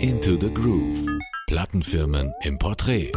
Into 0.00 0.38
the 0.38 0.48
Groove. 0.48 1.06
Plattenfirmen 1.46 2.32
im 2.42 2.58
Porträt. 2.58 3.12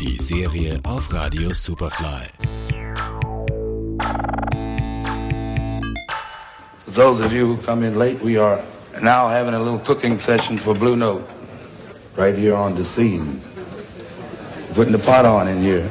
Die 0.00 0.18
Serie 0.20 0.80
auf 0.82 1.12
Radio 1.12 1.54
Superfly. 1.54 2.26
For 6.84 6.90
those 6.90 7.20
of 7.20 7.32
you 7.32 7.46
who 7.46 7.56
come 7.58 7.84
in 7.84 7.96
late, 7.96 8.20
we 8.20 8.36
are 8.36 8.60
now 9.00 9.28
having 9.28 9.54
a 9.54 9.58
little 9.60 9.78
cooking 9.78 10.18
session 10.18 10.58
for 10.58 10.74
Blue 10.74 10.96
Note 10.96 11.22
right 12.16 12.34
here 12.34 12.56
on 12.56 12.74
the 12.74 12.82
scene. 12.82 13.40
Putting 14.74 14.92
the 14.92 14.98
pot 14.98 15.24
on 15.24 15.46
in 15.46 15.62
here. 15.62 15.88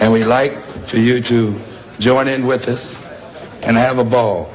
And 0.00 0.14
we'd 0.14 0.24
like 0.24 0.64
for 0.86 0.96
you 0.96 1.20
to 1.24 1.54
join 1.98 2.26
in 2.26 2.46
with 2.46 2.68
us 2.68 2.98
and 3.62 3.76
have 3.76 3.98
a 3.98 4.04
ball. 4.04 4.50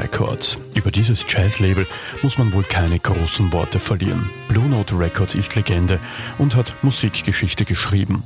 Records. 0.00 0.58
Über 0.74 0.90
dieses 0.90 1.26
Jazzlabel 1.28 1.86
muss 2.22 2.38
man 2.38 2.54
wohl 2.54 2.62
keine 2.62 2.98
großen 2.98 3.52
Worte 3.52 3.78
verlieren. 3.78 4.30
Blue 4.48 4.66
Note 4.66 4.98
Records 4.98 5.34
ist 5.34 5.54
Legende 5.56 6.00
und 6.38 6.54
hat 6.54 6.72
Musikgeschichte 6.82 7.66
geschrieben. 7.66 8.22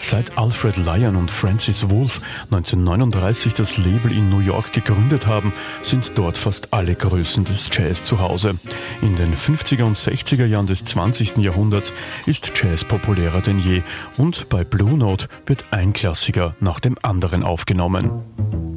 Seit 0.00 0.38
Alfred 0.38 0.78
Lyon 0.78 1.16
und 1.16 1.30
Francis 1.30 1.90
Wolff 1.90 2.22
1939 2.50 3.52
das 3.52 3.76
Label 3.76 4.10
in 4.10 4.30
New 4.30 4.40
York 4.40 4.72
gegründet 4.72 5.26
haben, 5.26 5.52
sind 5.82 6.12
dort 6.14 6.38
fast 6.38 6.72
alle 6.72 6.94
Größen 6.94 7.44
des 7.44 7.68
Jazz 7.70 8.04
zu 8.04 8.20
Hause. 8.20 8.58
In 9.02 9.16
den 9.16 9.36
50er 9.36 9.82
und 9.82 9.98
60er 9.98 10.46
Jahren 10.46 10.66
des 10.66 10.84
20. 10.86 11.36
Jahrhunderts 11.36 11.92
ist 12.24 12.52
Jazz 12.54 12.84
populärer 12.84 13.42
denn 13.42 13.58
je 13.58 13.82
und 14.16 14.48
bei 14.48 14.64
Blue 14.64 14.96
Note 14.96 15.28
wird 15.44 15.66
ein 15.72 15.92
Klassiker 15.92 16.56
nach 16.60 16.80
dem 16.80 16.96
anderen 17.02 17.42
aufgenommen. 17.42 18.67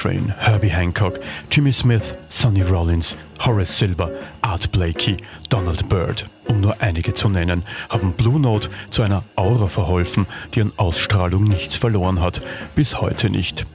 Coltrane, 0.00 0.28
Herbie 0.28 0.68
Hancock, 0.68 1.18
Jimmy 1.50 1.72
Smith, 1.72 2.16
Sonny 2.30 2.62
Rollins, 2.62 3.14
Horace 3.44 3.78
Silver, 3.78 4.10
Art 4.42 4.70
Blakey, 4.70 5.16
Donald 5.48 5.88
Byrd, 5.88 6.28
um 6.46 6.60
nur 6.60 6.80
einige 6.80 7.14
zu 7.14 7.28
nennen, 7.28 7.62
haben 7.88 8.12
Blue 8.12 8.38
Note 8.40 8.68
zu 8.90 9.02
einer 9.02 9.24
Aura 9.36 9.68
verholfen, 9.68 10.26
die 10.54 10.60
an 10.60 10.72
Ausstrahlung 10.76 11.44
nichts 11.44 11.76
verloren 11.76 12.20
hat, 12.20 12.42
bis 12.74 13.00
heute 13.00 13.30
nicht. 13.30 13.66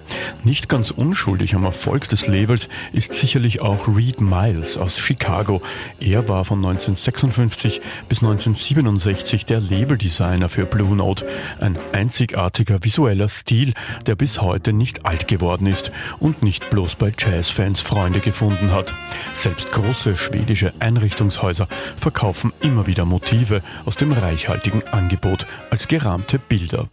Nicht 0.43 0.69
ganz 0.69 0.91
unschuldig 0.91 1.55
am 1.55 1.63
Erfolg 1.63 2.07
des 2.09 2.27
Labels 2.27 2.69
ist 2.93 3.13
sicherlich 3.13 3.61
auch 3.61 3.87
Reed 3.87 4.21
Miles 4.21 4.77
aus 4.77 4.97
Chicago. 4.97 5.61
Er 5.99 6.27
war 6.29 6.45
von 6.45 6.59
1956 6.59 7.81
bis 8.07 8.19
1967 8.19 9.45
der 9.45 9.59
Labeldesigner 9.59 10.49
für 10.49 10.65
Blue 10.65 10.95
Note, 10.95 11.25
ein 11.59 11.77
einzigartiger 11.93 12.83
visueller 12.83 13.29
Stil, 13.29 13.73
der 14.05 14.15
bis 14.15 14.41
heute 14.41 14.73
nicht 14.73 15.05
alt 15.05 15.27
geworden 15.27 15.67
ist 15.67 15.91
und 16.19 16.43
nicht 16.43 16.69
bloß 16.69 16.95
bei 16.95 17.11
Jazzfans 17.17 17.81
Freunde 17.81 18.19
gefunden 18.19 18.71
hat. 18.71 18.93
Selbst 19.57 19.71
große 19.71 20.17
schwedische 20.17 20.73
Einrichtungshäuser 20.79 21.69
verkaufen 21.95 22.51
immer 22.59 22.87
wieder 22.87 23.05
Motive 23.05 23.61
aus 23.85 23.95
dem 23.95 24.11
reichhaltigen 24.11 24.85
Angebot 24.89 25.47
als 25.69 25.87
gerahmte 25.87 26.39
Bilder. 26.39 26.89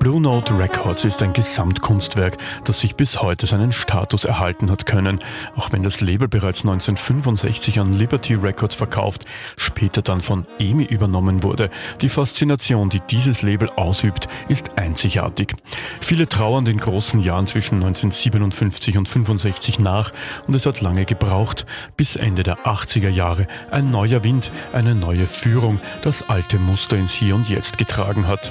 Blue 0.00 0.18
Note 0.18 0.58
Records 0.58 1.04
ist 1.04 1.20
ein 1.20 1.34
Gesamtkunstwerk, 1.34 2.38
das 2.64 2.80
sich 2.80 2.96
bis 2.96 3.20
heute 3.20 3.44
seinen 3.44 3.70
Status 3.70 4.24
erhalten 4.24 4.70
hat 4.70 4.86
können, 4.86 5.20
auch 5.56 5.72
wenn 5.72 5.82
das 5.82 6.00
Label 6.00 6.26
bereits 6.26 6.62
1965 6.62 7.78
an 7.80 7.92
Liberty 7.92 8.32
Records 8.32 8.74
verkauft, 8.74 9.26
später 9.58 10.00
dann 10.00 10.22
von 10.22 10.46
EMI 10.58 10.84
übernommen 10.84 11.42
wurde. 11.42 11.68
Die 12.00 12.08
Faszination, 12.08 12.88
die 12.88 13.00
dieses 13.10 13.42
Label 13.42 13.68
ausübt, 13.76 14.26
ist 14.48 14.78
einzigartig. 14.78 15.54
Viele 16.00 16.26
trauern 16.26 16.64
den 16.64 16.80
großen 16.80 17.20
Jahren 17.20 17.46
zwischen 17.46 17.74
1957 17.74 18.96
und 18.96 19.06
65 19.06 19.80
nach 19.80 20.12
und 20.46 20.54
es 20.54 20.64
hat 20.64 20.80
lange 20.80 21.04
gebraucht, 21.04 21.66
bis 21.98 22.16
Ende 22.16 22.42
der 22.42 22.60
80er 22.60 23.10
Jahre 23.10 23.46
ein 23.70 23.90
neuer 23.90 24.24
Wind, 24.24 24.50
eine 24.72 24.94
neue 24.94 25.26
Führung 25.26 25.78
das 26.00 26.30
alte 26.30 26.58
Muster 26.58 26.96
ins 26.96 27.12
Hier 27.12 27.34
und 27.34 27.50
Jetzt 27.50 27.76
getragen 27.76 28.26
hat. 28.26 28.50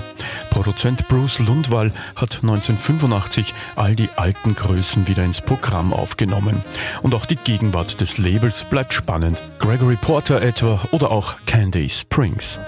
Produzent 0.51 1.07
Bruce 1.07 1.38
Lundwall 1.39 1.91
hat 2.16 2.39
1985 2.41 3.53
all 3.75 3.95
die 3.95 4.09
alten 4.16 4.55
Größen 4.55 5.07
wieder 5.07 5.23
ins 5.23 5.41
Programm 5.41 5.94
aufgenommen. 5.94 6.63
Und 7.01 7.16
auch 7.16 7.25
die 7.25 7.35
Gegenwart 7.35 8.01
des 8.01 8.17
Labels 8.17 8.66
bleibt 8.69 8.94
spannend. 8.94 9.41
Gregory 9.59 9.97
Porter 9.97 10.41
etwa 10.41 10.79
oder 10.91 11.11
auch 11.11 11.35
Candy 11.45 11.89
Springs. 11.89 12.59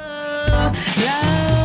Blue 0.96 1.61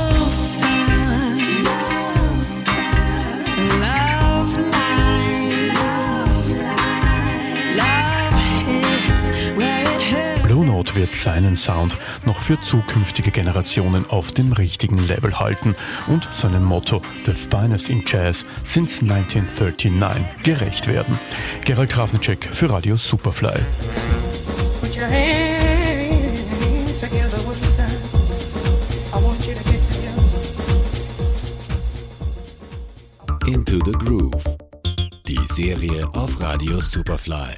wird 10.96 11.12
seinen 11.12 11.54
Sound 11.56 11.96
noch 12.24 12.40
für 12.40 12.60
zukünftige 12.60 13.30
Generationen 13.30 14.08
auf 14.08 14.32
dem 14.32 14.52
richtigen 14.52 14.98
Level 15.06 15.38
halten 15.38 15.76
und 16.06 16.26
seinem 16.32 16.64
Motto 16.64 17.02
The 17.24 17.32
Finest 17.32 17.88
in 17.88 18.02
Jazz 18.06 18.44
since 18.64 19.02
1939 19.02 20.42
gerecht 20.42 20.88
werden. 20.88 21.18
Gerald 21.64 21.90
Grafnicek 21.90 22.48
für 22.52 22.70
Radio 22.70 22.96
Superfly. 22.96 23.60
Into 33.46 33.78
the 33.84 33.92
Groove. 33.92 34.44
Die 35.28 35.38
Serie 35.48 36.08
auf 36.14 36.40
Radio 36.40 36.80
Superfly. 36.80 37.56